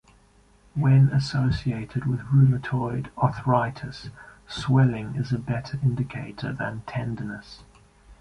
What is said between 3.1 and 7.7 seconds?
arthritis, swelling is a better indicator than tenderness.